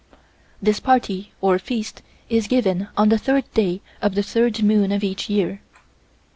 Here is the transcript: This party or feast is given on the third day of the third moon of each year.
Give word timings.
This 0.59 0.79
party 0.79 1.31
or 1.41 1.59
feast 1.59 2.01
is 2.27 2.47
given 2.47 2.87
on 2.97 3.09
the 3.09 3.19
third 3.19 3.43
day 3.53 3.81
of 4.01 4.15
the 4.15 4.23
third 4.23 4.63
moon 4.63 4.91
of 4.91 5.03
each 5.03 5.29
year. 5.29 5.61